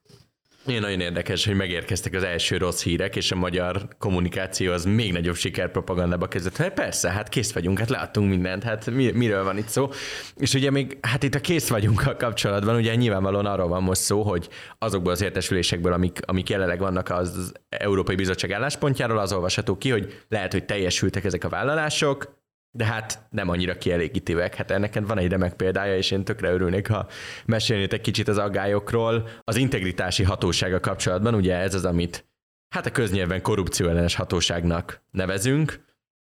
[0.66, 5.12] Igen, nagyon érdekes, hogy megérkeztek az első rossz hírek, és a magyar kommunikáció az még
[5.12, 6.56] nagyobb sikerpropagandába kezdett.
[6.56, 9.88] Hát persze, hát kész vagyunk, hát láttunk mindent, hát mi, miről van itt szó.
[10.36, 14.00] És ugye még, hát itt a kész vagyunk a kapcsolatban, ugye nyilvánvalóan arról van most
[14.00, 19.76] szó, hogy azokból az értesülésekből, amik, amik jelenleg vannak az Európai Bizottság álláspontjáról, az olvasható
[19.76, 22.39] ki, hogy lehet, hogy teljesültek ezek a vállalások,
[22.70, 24.54] de hát nem annyira kielégítőek.
[24.54, 27.06] Hát ennek van egy remek példája, és én tökre örülnék, ha
[27.46, 29.28] mesélnétek kicsit az aggályokról.
[29.44, 32.28] Az integritási hatósága kapcsolatban, ugye ez az, amit
[32.74, 35.84] hát a köznyelven korrupcióellenes hatóságnak nevezünk,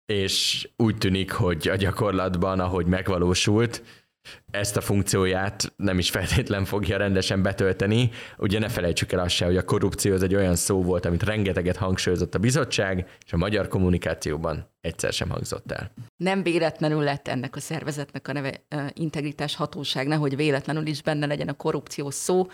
[0.05, 3.83] és úgy tűnik, hogy a gyakorlatban, ahogy megvalósult,
[4.51, 8.09] ezt a funkcióját nem is feltétlen fogja rendesen betölteni.
[8.37, 11.23] Ugye ne felejtsük el azt se, hogy a korrupció az egy olyan szó volt, amit
[11.23, 15.91] rengeteget hangsúlyozott a bizottság, és a magyar kommunikációban egyszer sem hangzott el.
[16.15, 21.47] Nem véletlenül lett ennek a szervezetnek a neve integritás hatóság, nehogy véletlenül is benne legyen
[21.47, 22.47] a korrupció szó.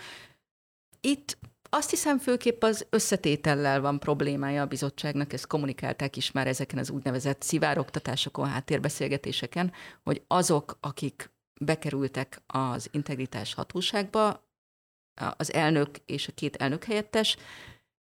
[1.00, 1.38] Itt
[1.70, 6.90] azt hiszem főképp az összetétellel van problémája a bizottságnak, ezt kommunikálták is már ezeken az
[6.90, 11.32] úgynevezett szivároktatásokon, háttérbeszélgetéseken, hogy azok, akik
[11.64, 14.48] bekerültek az integritás hatóságba,
[15.36, 17.36] az elnök és a két elnök helyettes,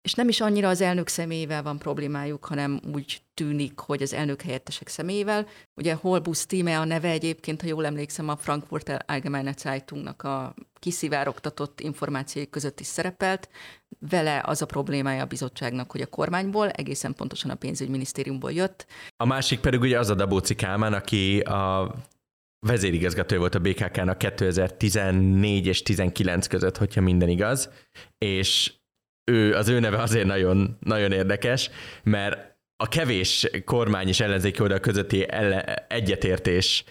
[0.02, 4.42] és nem is annyira az elnök személyével van problémájuk, hanem úgy tűnik, hogy az elnök
[4.42, 5.46] helyettesek személyével.
[5.74, 11.80] Ugye Holbus Tíme a neve egyébként, ha jól emlékszem, a Frankfurter Allgemeine Zeitungnak a kiszivárogtatott
[11.80, 13.48] információi között is szerepelt.
[13.98, 18.86] Vele az a problémája a bizottságnak, hogy a kormányból, egészen pontosan a pénzügyminisztériumból jött.
[19.16, 21.94] A másik pedig ugye az a Dabóci Kálmán, aki a
[22.66, 27.70] vezérigazgatója volt a BKK-nak 2014 és 19 között, hogyha minden igaz,
[28.18, 28.72] és
[29.30, 31.70] ő, az ő neve azért nagyon, nagyon érdekes,
[32.02, 36.84] mert a kevés kormány és ellenzéki oldal közötti ele- egyetértés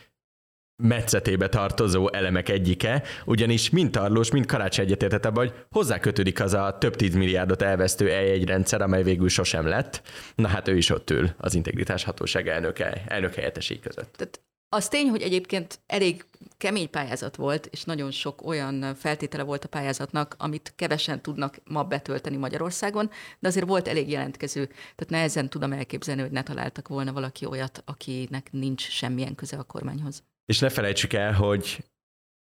[0.83, 6.77] metszetébe tartozó elemek egyike, ugyanis mind Tarlós, mind Karácsony egyetértett abban, hogy hozzákötődik az a
[6.79, 10.01] több tíz milliárdot elvesztő egy rendszer, amely végül sosem lett.
[10.35, 14.13] Na hát ő is ott ül az integritás hatóság elnöke, elnök helyetteség között.
[14.13, 16.25] Tehát az tény, hogy egyébként elég
[16.57, 21.83] kemény pályázat volt, és nagyon sok olyan feltétele volt a pályázatnak, amit kevesen tudnak ma
[21.83, 24.65] betölteni Magyarországon, de azért volt elég jelentkező.
[24.65, 29.63] Tehát nehezen tudom elképzelni, hogy ne találtak volna valaki olyat, akinek nincs semmilyen köze a
[29.63, 30.23] kormányhoz.
[30.45, 31.83] És ne felejtsük el, hogy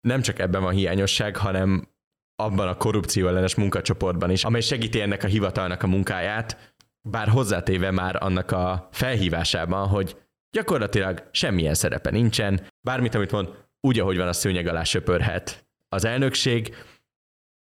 [0.01, 1.89] nem csak ebben van hiányosság, hanem
[2.37, 6.75] abban a korrupció ellenes munkacsoportban is, amely segíti ennek a hivatalnak a munkáját,
[7.09, 10.17] bár hozzátéve már annak a felhívásában, hogy
[10.51, 13.49] Gyakorlatilag semmilyen szerepe nincsen, bármit, amit mond,
[13.81, 16.77] úgy, ahogy van, a szőnyeg alá söpörhet az elnökség.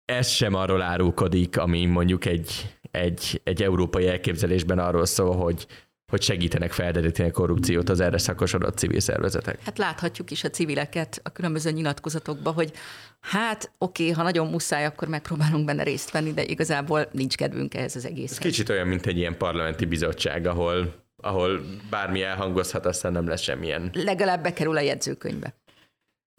[0.05, 5.67] Ez sem arról árulkodik, ami mondjuk egy, egy, egy európai elképzelésben arról szól, hogy
[6.11, 9.65] hogy segítenek felderíteni a korrupciót az erre szakosodott civil szervezetek.
[9.65, 12.73] Hát láthatjuk is a civileket a különböző nyilatkozatokban, hogy
[13.21, 17.75] hát oké, okay, ha nagyon muszáj, akkor megpróbálunk benne részt venni, de igazából nincs kedvünk
[17.75, 18.31] ehhez az egész.
[18.31, 23.41] Ez kicsit olyan, mint egy ilyen parlamenti bizottság, ahol ahol bármi elhangozhat, aztán nem lesz
[23.41, 23.91] semmilyen.
[23.93, 25.55] Legalább bekerül a jegyzőkönyvbe.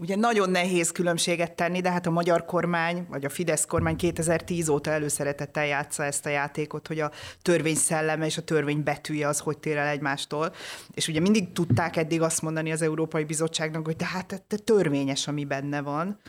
[0.01, 4.69] Ugye nagyon nehéz különbséget tenni, de hát a magyar kormány, vagy a Fidesz kormány 2010
[4.69, 7.11] óta előszeretettel játsza ezt a játékot, hogy a
[7.41, 10.53] törvény szelleme és a törvény betűje az hogy tér el egymástól.
[10.93, 15.27] És ugye mindig tudták eddig azt mondani az Európai Bizottságnak, hogy de hát te törvényes,
[15.27, 16.19] ami benne van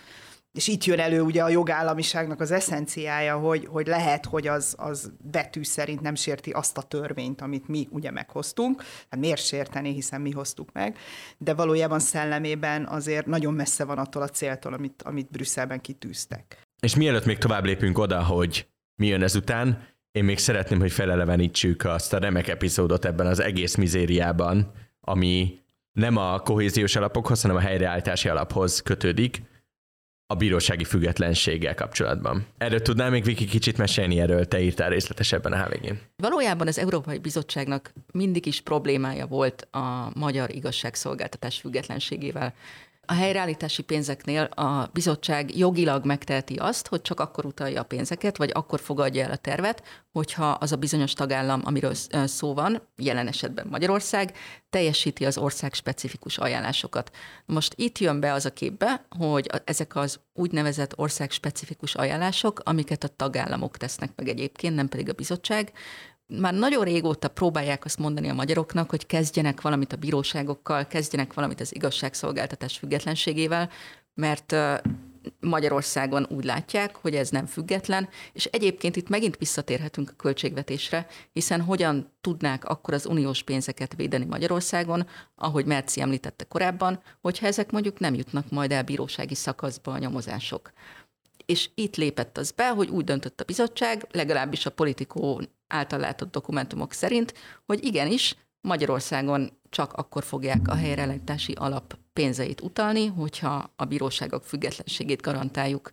[0.53, 5.13] és itt jön elő ugye a jogállamiságnak az eszenciája, hogy, hogy lehet, hogy az, az
[5.31, 8.83] betű szerint nem sérti azt a törvényt, amit mi ugye meghoztunk.
[9.11, 10.99] Hát miért sérteni, hiszen mi hoztuk meg,
[11.39, 16.59] de valójában szellemében azért nagyon messze van attól a céltól, amit, amit Brüsszelben kitűztek.
[16.81, 21.85] És mielőtt még tovább lépünk oda, hogy mi jön ezután, én még szeretném, hogy felelevenítsük
[21.85, 25.59] azt a remek epizódot ebben az egész mizériában, ami
[25.93, 29.43] nem a kohéziós alapokhoz, hanem a helyreállítási alaphoz kötődik,
[30.31, 32.47] a bírósági függetlenséggel kapcsolatban.
[32.59, 37.19] Erről tudnál még Viki kicsit mesélni, erről te írtál részletesebben a hvg Valójában az Európai
[37.19, 42.55] Bizottságnak mindig is problémája volt a magyar igazságszolgáltatás függetlenségével.
[43.11, 48.51] A helyreállítási pénzeknél a bizottság jogilag megteheti azt, hogy csak akkor utalja a pénzeket, vagy
[48.55, 51.95] akkor fogadja el a tervet, hogyha az a bizonyos tagállam, amiről
[52.25, 54.37] szó van, jelen esetben Magyarország,
[54.71, 57.11] teljesíti az ország specifikus ajánlásokat.
[57.47, 63.05] Most itt jön be az a képbe, hogy ezek az úgynevezett ország specifikus ajánlások, amiket
[63.05, 65.73] a tagállamok tesznek meg egyébként, nem pedig a bizottság,
[66.39, 71.61] már nagyon régóta próbálják azt mondani a magyaroknak, hogy kezdjenek valamit a bíróságokkal, kezdjenek valamit
[71.61, 73.71] az igazságszolgáltatás függetlenségével,
[74.15, 74.55] mert
[75.41, 81.61] Magyarországon úgy látják, hogy ez nem független, és egyébként itt megint visszatérhetünk a költségvetésre, hiszen
[81.61, 87.99] hogyan tudnák akkor az uniós pénzeket védeni Magyarországon, ahogy Merci említette korábban, hogyha ezek mondjuk
[87.99, 90.73] nem jutnak majd el bírósági szakaszba a nyomozások.
[91.47, 95.41] És itt lépett az be, hogy úgy döntött a bizottság, legalábbis a politikó
[95.73, 97.35] által látott dokumentumok szerint,
[97.67, 105.21] hogy igenis Magyarországon csak akkor fogják a helyreállítási alap pénzeit utalni, hogyha a bíróságok függetlenségét
[105.21, 105.91] garantáljuk.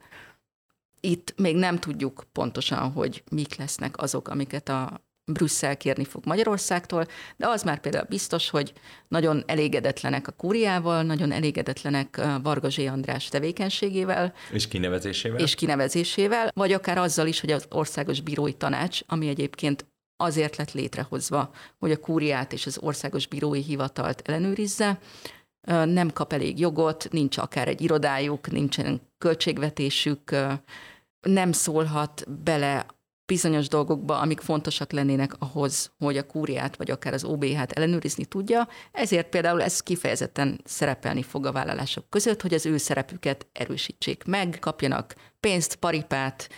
[1.00, 7.06] Itt még nem tudjuk pontosan, hogy mik lesznek azok, amiket a Brüsszel kérni fog Magyarországtól,
[7.38, 8.74] de az már például biztos, hogy
[9.08, 14.34] nagyon elégedetlenek a kúriával, nagyon elégedetlenek Varga Zsé András tevékenységével.
[14.52, 15.40] És kinevezésével.
[15.40, 19.86] És kinevezésével, vagy akár azzal is, hogy az Országos Bírói Tanács, ami egyébként
[20.18, 25.00] azért lett létrehozva, hogy a kúriát és az Országos Bírói Hivatalt ellenőrizze,
[25.68, 30.36] nem kap elég jogot, nincs akár egy irodájuk, nincsen költségvetésük,
[31.22, 32.86] nem szólhat bele
[33.28, 38.68] bizonyos dolgokba, amik fontosak lennének ahhoz, hogy a kúriát vagy akár az OBH-t ellenőrizni tudja.
[38.92, 44.58] Ezért például ez kifejezetten szerepelni fog a vállalások között, hogy az ő szerepüket erősítsék meg,
[44.60, 46.50] kapjanak pénzt, paripát,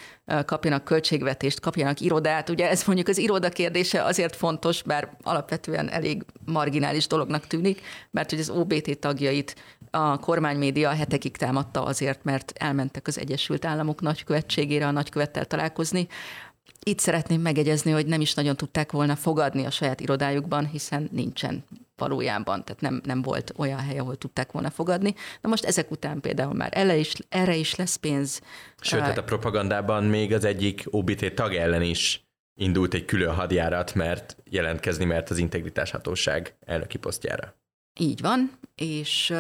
[0.46, 2.50] kapjanak költségvetést, kapjanak irodát.
[2.50, 8.30] Ugye ez mondjuk az iroda kérdése azért fontos, bár alapvetően elég marginális dolognak tűnik, mert
[8.30, 9.56] hogy az OBT tagjait
[9.92, 16.08] a kormánymédia hetekig támadta azért, mert elmentek az Egyesült Államok nagykövetségére a nagykövettel találkozni,
[16.84, 21.64] itt szeretném megegyezni, hogy nem is nagyon tudták volna fogadni a saját irodájukban, hiszen nincsen
[21.96, 25.16] valójában, tehát nem, nem volt olyan hely, ahol tudták volna fogadni.
[25.42, 28.42] Na most ezek után például már erre is, erre is lesz pénz.
[28.82, 32.24] Sőt, tehát a propagandában még az egyik OBT tag ellen is
[32.60, 37.56] indult egy külön hadjárat, mert jelentkezni mert az integritás hatóság elnöki posztjára.
[38.00, 39.34] Így van, és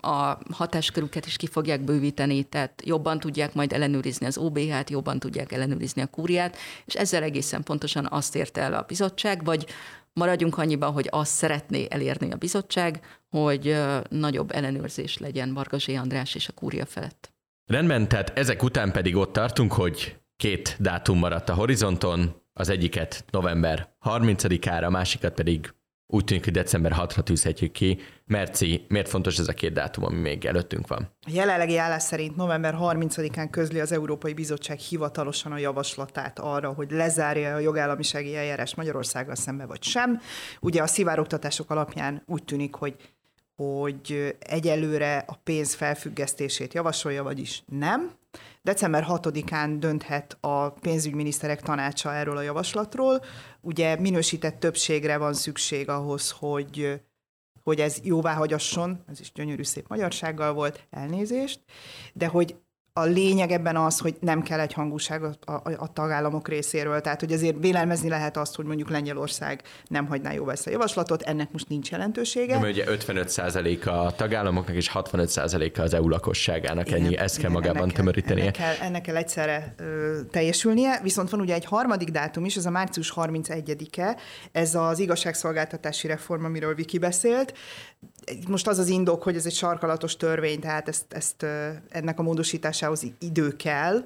[0.00, 5.52] a hatáskörüket is ki fogják bővíteni, tehát jobban tudják majd ellenőrizni az OBH-t, jobban tudják
[5.52, 9.66] ellenőrizni a kúriát, és ezzel egészen pontosan azt érte el a bizottság, vagy
[10.12, 13.76] maradjunk annyiban, hogy azt szeretné elérni a bizottság, hogy
[14.08, 17.34] nagyobb ellenőrzés legyen Varga András és a kúria felett.
[17.66, 23.24] Rendben, tehát ezek után pedig ott tartunk, hogy két dátum maradt a horizonton, az egyiket
[23.30, 25.74] november 30-ára, a másikat pedig
[26.08, 27.98] úgy tűnik, hogy december 6-ra tűzhetjük ki.
[28.24, 31.10] Merci, miért fontos ez a két dátum, ami még előttünk van?
[31.20, 36.90] A jelenlegi állás szerint november 30-án közli az Európai Bizottság hivatalosan a javaslatát arra, hogy
[36.90, 40.20] lezárja a jogállamisági eljárás Magyarországgal szembe vagy sem.
[40.60, 42.94] Ugye a szivárogtatások alapján úgy tűnik, hogy
[43.56, 48.10] hogy egyelőre a pénz felfüggesztését javasolja, vagyis nem.
[48.66, 53.24] December 6-án dönthet a pénzügyminiszterek tanácsa erről a javaslatról.
[53.60, 57.00] Ugye minősített többségre van szükség ahhoz, hogy
[57.62, 61.60] hogy ez jóvá hagyasson, ez is gyönyörű szép magyarsággal volt, elnézést,
[62.12, 62.56] de hogy
[62.98, 67.00] a lényeg ebben az, hogy nem kell egy hangúság a, a, a tagállamok részéről.
[67.00, 71.22] Tehát, hogy azért vélelmezni lehet azt, hogy mondjuk Lengyelország nem hagyná jóvá ezt a javaslatot,
[71.22, 72.58] ennek most nincs jelentősége.
[72.58, 77.52] De ugye 55% a tagállamoknak és 65% az EU lakosságának igen, ennyi, ezt kell igen,
[77.52, 78.42] magában ennek, tömörítenie.
[78.42, 82.66] Ennek kell, ennek kell egyszerre ö, teljesülnie, viszont van ugye egy harmadik dátum is, ez
[82.66, 84.16] a március 31-e,
[84.52, 87.54] ez az igazságszolgáltatási reform, amiről Viki beszélt
[88.48, 91.46] most az az indok, hogy ez egy sarkalatos törvény, tehát ezt, ezt
[91.88, 94.04] ennek a módosításához idő kell.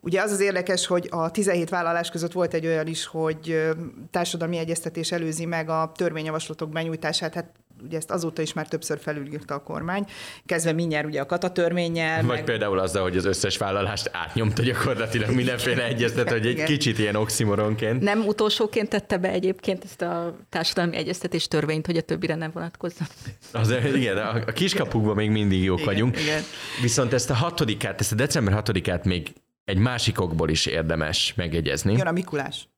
[0.00, 3.70] Ugye az az érdekes, hogy a 17 vállalás között volt egy olyan is, hogy
[4.10, 9.54] társadalmi egyeztetés előzi meg a törvényjavaslatok benyújtását, hát ugye ezt azóta is már többször felülírta
[9.54, 10.06] a kormány,
[10.46, 12.16] kezdve mindjárt ugye a katatörménnyel.
[12.16, 12.44] Vagy meg...
[12.44, 16.66] például azzal, hogy az összes vállalást átnyomta gyakorlatilag mindenféle egyeztet, hogy egy Igen.
[16.66, 18.02] kicsit ilyen oximoronként.
[18.02, 23.06] Nem utolsóként tette be egyébként ezt a társadalmi egyeztetés törvényt, hogy a többire nem vonatkozzon.
[23.52, 26.20] Az, igen, a, a kiskapukban még mindig jók igen, vagyunk.
[26.20, 26.42] Igen.
[26.82, 29.32] Viszont ezt a hatodikát, ezt a december hatodikát még
[29.64, 31.92] egy másik okból is érdemes megjegyezni.
[31.92, 32.68] Jön a Mikulás.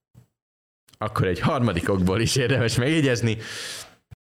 [0.98, 3.38] Akkor egy harmadik okból is érdemes megjegyezni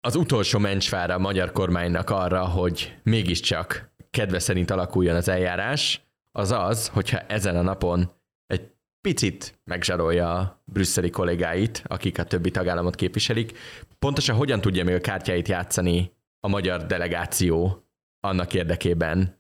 [0.01, 6.01] az utolsó mencsvára a magyar kormánynak arra, hogy mégiscsak kedve szerint alakuljon az eljárás,
[6.33, 8.11] az az, hogyha ezen a napon
[8.47, 13.59] egy picit megzsarolja a brüsszeli kollégáit, akik a többi tagállamot képviselik.
[13.99, 17.85] Pontosan hogyan tudja még a kártyáit játszani a magyar delegáció
[18.21, 19.35] annak érdekében,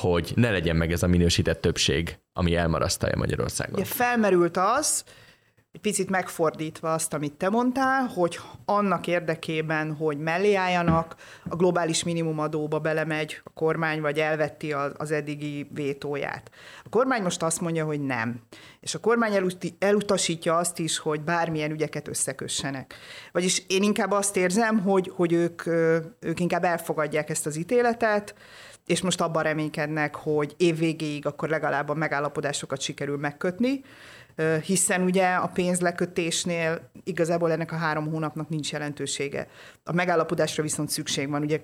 [0.00, 3.78] hogy ne legyen meg ez a minősített többség, ami elmarasztalja Magyarországot.
[3.78, 5.04] Ja, felmerült az,
[5.78, 11.16] picit megfordítva azt, amit te mondtál, hogy annak érdekében, hogy mellé álljanak,
[11.48, 16.50] a globális minimumadóba belemegy a kormány, vagy elvetti az eddigi vétóját.
[16.84, 18.40] A kormány most azt mondja, hogy nem.
[18.80, 22.94] És a kormány elutasítja azt is, hogy bármilyen ügyeket összekössenek.
[23.32, 25.66] Vagyis én inkább azt érzem, hogy, hogy ők,
[26.20, 28.34] ők inkább elfogadják ezt az ítéletet,
[28.86, 33.84] és most abban reménykednek, hogy évvégéig akkor legalább a megállapodásokat sikerül megkötni,
[34.64, 39.48] hiszen ugye a pénzlekötésnél igazából ennek a három hónapnak nincs jelentősége.
[39.84, 41.60] A megállapodásra viszont szükség van, ugye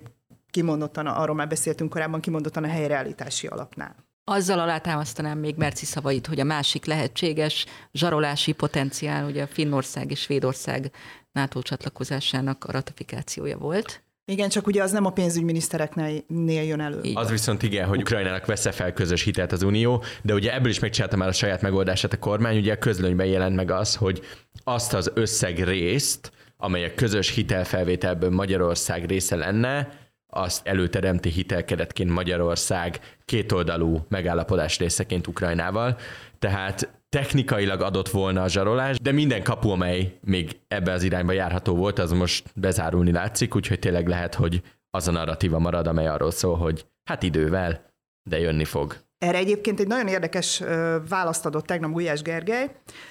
[0.50, 4.04] kimondottan, arról már beszéltünk korábban, kimondottan a helyreállítási alapnál.
[4.24, 10.20] Azzal alátámasztanám még Merci szavait, hogy a másik lehetséges zsarolási potenciál, ugye a Finnország és
[10.20, 10.90] Svédország
[11.32, 14.05] NATO csatlakozásának a ratifikációja volt.
[14.28, 17.00] Igen, csak ugye az nem a pénzügyminisztereknél jön elő.
[17.02, 17.16] Így.
[17.16, 20.78] Az viszont igen, hogy Ukrajnának vesz fel közös hitelt az Unió, de ugye ebből is
[20.78, 24.22] megcsinálta már a saját megoldását a kormány, ugye a közlönyben jelent meg az, hogy
[24.64, 29.88] azt az összeg részt, amely a közös hitelfelvételből Magyarország része lenne,
[30.26, 35.98] azt előteremti hitelkeretként Magyarország kétoldalú megállapodás részeként Ukrajnával.
[36.38, 41.74] Tehát technikailag adott volna a zsarolás, de minden kapu, amely még ebbe az irányba járható
[41.74, 46.30] volt, az most bezárulni látszik, úgyhogy tényleg lehet, hogy az a narratíva marad, amely arról
[46.30, 47.92] szól, hogy hát idővel,
[48.22, 48.96] de jönni fog.
[49.18, 50.62] Erre egyébként egy nagyon érdekes
[51.08, 52.70] választ adott tegnap Gulyás Gergely.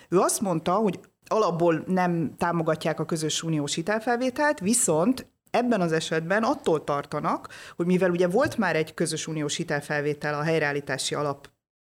[0.10, 6.44] Ő azt mondta, hogy alapból nem támogatják a közös uniós hitelfelvételt, viszont ebben az esetben
[6.44, 11.54] attól tartanak, hogy mivel ugye volt már egy közös uniós hitelfelvétel a helyreállítási alap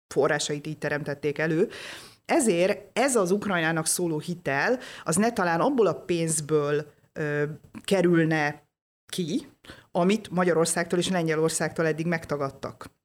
[0.08, 1.70] forrásait így teremtették elő,
[2.26, 7.44] ezért ez az Ukrajnának szóló hitel, az ne talán abból a pénzből ö,
[7.84, 8.64] kerülne
[9.12, 9.48] ki,
[9.92, 12.97] amit Magyarországtól és Lengyelországtól eddig megtagadtak.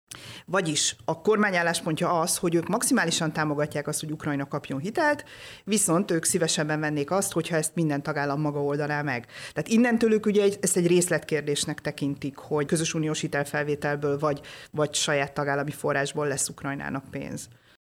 [0.46, 5.24] Vagyis a kormány álláspontja az, hogy ők maximálisan támogatják azt, hogy Ukrajna kapjon hitelt,
[5.64, 9.26] viszont ők szívesebben vennék azt, hogyha ezt minden tagállam maga oldaná meg.
[9.52, 14.40] Tehát innentől ők ugye ezt egy részletkérdésnek tekintik, hogy közös uniós hitelfelvételből vagy,
[14.70, 17.48] vagy saját tagállami forrásból lesz Ukrajnának pénz.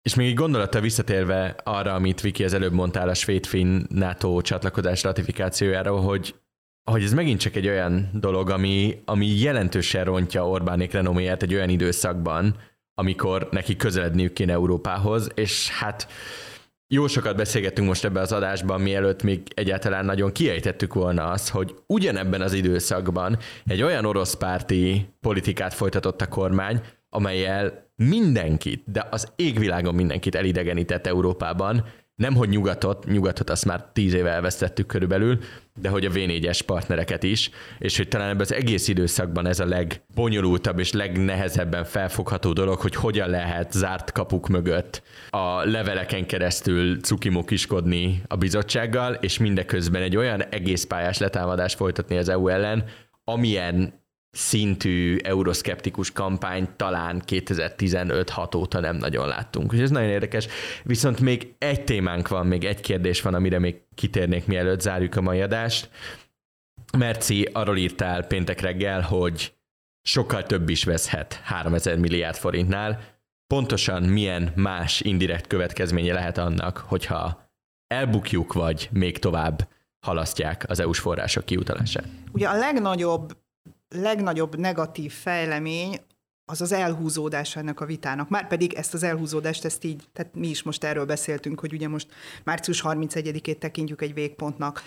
[0.03, 5.03] És még egy gondolata visszatérve arra, amit Viki az előbb mondtál a svéd-finn NATO csatlakozás
[5.03, 6.35] ratifikációjára, hogy
[6.85, 11.69] hogy ez megint csak egy olyan dolog, ami, ami jelentősen rontja Orbánék renoméját egy olyan
[11.69, 12.57] időszakban,
[12.95, 16.09] amikor neki közeledniük kéne Európához, és hát
[16.87, 21.75] jó sokat beszélgettünk most ebben az adásban, mielőtt még egyáltalán nagyon kiejtettük volna azt, hogy
[21.87, 29.33] ugyanebben az időszakban egy olyan orosz párti politikát folytatott a kormány, amelyel mindenkit, de az
[29.37, 31.85] égvilágon mindenkit elidegenített Európában,
[32.17, 35.39] nem hogy nyugatot, nyugatot azt már tíz éve elvesztettük körülbelül,
[35.81, 39.67] de hogy a V4-es partnereket is, és hogy talán ebben az egész időszakban ez a
[39.67, 48.23] legbonyolultabb és legnehezebben felfogható dolog, hogy hogyan lehet zárt kapuk mögött a leveleken keresztül cukimokiskodni
[48.27, 52.85] a bizottsággal, és mindeközben egy olyan egész pályás letámadást folytatni az EU ellen,
[53.25, 54.03] amilyen
[54.35, 59.73] szintű euroszkeptikus kampányt talán 2015-6 óta nem nagyon láttunk.
[59.73, 60.47] És ez nagyon érdekes.
[60.83, 65.21] Viszont még egy témánk van, még egy kérdés van, amire még kitérnék, mielőtt zárjuk a
[65.21, 65.91] mai adást.
[66.99, 69.55] Merci, arról írtál péntek reggel, hogy
[70.03, 73.01] sokkal több is veszhet 3000 milliárd forintnál.
[73.47, 77.51] Pontosan milyen más indirekt következménye lehet annak, hogyha
[77.87, 79.69] elbukjuk, vagy még tovább
[80.07, 82.05] halasztják az EU-s források kiutalását?
[82.33, 83.44] Ugye a legnagyobb
[83.95, 86.01] legnagyobb negatív fejlemény
[86.45, 88.29] az az elhúzódás ennek a vitának.
[88.29, 91.89] Már pedig ezt az elhúzódást, ezt így, tehát mi is most erről beszéltünk, hogy ugye
[91.89, 92.09] most
[92.45, 94.83] március 31-ét tekintjük egy végpontnak.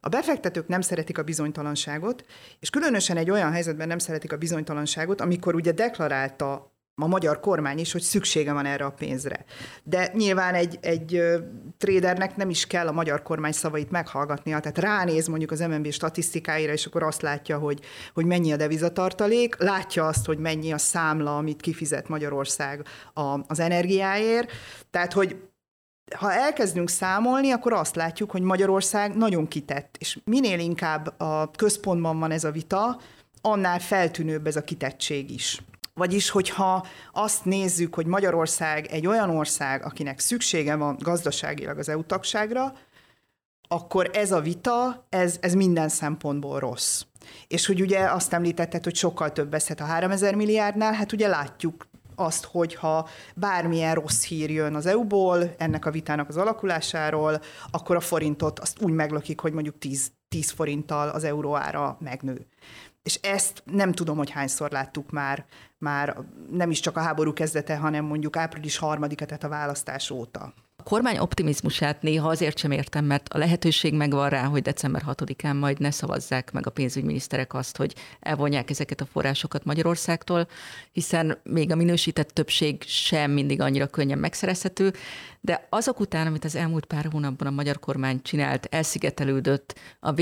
[0.00, 2.24] A befektetők nem szeretik a bizonytalanságot,
[2.58, 6.69] és különösen egy olyan helyzetben nem szeretik a bizonytalanságot, amikor ugye deklarálta
[7.02, 9.44] a magyar kormány is, hogy szüksége van erre a pénzre.
[9.82, 11.22] De nyilván egy, egy
[11.78, 16.72] tradernek nem is kell a magyar kormány szavait meghallgatnia, tehát ránéz mondjuk az MNB statisztikáira,
[16.72, 17.80] és akkor azt látja, hogy,
[18.14, 23.60] hogy mennyi a devizatartalék, látja azt, hogy mennyi a számla, amit kifizet Magyarország a, az
[23.60, 24.50] energiáért,
[24.90, 25.36] tehát hogy
[26.16, 32.18] ha elkezdünk számolni, akkor azt látjuk, hogy Magyarország nagyon kitett, és minél inkább a központban
[32.18, 33.00] van ez a vita,
[33.40, 35.62] annál feltűnőbb ez a kitettség is.
[36.00, 42.02] Vagyis, hogyha azt nézzük, hogy Magyarország egy olyan ország, akinek szüksége van gazdaságilag az EU
[42.02, 42.72] tagságra,
[43.68, 47.02] akkor ez a vita, ez, ez minden szempontból rossz.
[47.48, 51.86] És hogy ugye azt említetted, hogy sokkal több veszhet a 3000 milliárdnál, hát ugye látjuk
[52.14, 57.40] azt, hogyha bármilyen rossz hír jön az EU-ból, ennek a vitának az alakulásáról,
[57.70, 62.46] akkor a forintot azt úgy meglökik, hogy mondjuk 10, 10 forinttal az euró ára megnő
[63.02, 65.44] és ezt nem tudom, hogy hányszor láttuk már,
[65.78, 66.16] már
[66.50, 70.54] nem is csak a háború kezdete, hanem mondjuk április harmadika, tehát a választás óta.
[70.76, 75.58] A kormány optimizmusát néha azért sem értem, mert a lehetőség megvan rá, hogy december 6-án
[75.58, 80.48] majd ne szavazzák meg a pénzügyminiszterek azt, hogy elvonják ezeket a forrásokat Magyarországtól,
[80.92, 84.92] hiszen még a minősített többség sem mindig annyira könnyen megszerezhető,
[85.40, 90.20] de azok után, amit az elmúlt pár hónapban a magyar kormány csinált, elszigetelődött a v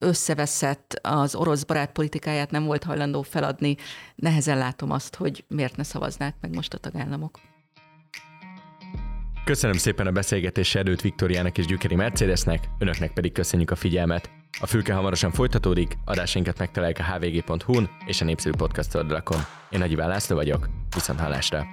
[0.00, 3.76] összeveszett, az orosz barát politikáját nem volt hajlandó feladni,
[4.14, 7.38] nehezen látom azt, hogy miért ne szavaznák meg most a tagállamok.
[9.44, 14.30] Köszönöm szépen a beszélgetés erőt Viktoriának és Gyükeri Mercedesnek, önöknek pedig köszönjük a figyelmet.
[14.60, 19.40] A fülke hamarosan folytatódik, adásainkat megtalálják a hvg.hu-n és a Népszerű Podcast oldalakon.
[19.70, 21.66] Én Nagy Iván László vagyok, viszont hallásra!